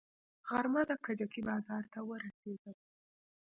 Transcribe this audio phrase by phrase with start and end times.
[0.47, 2.77] غرمه د کجکي بازار ته ورسېدم.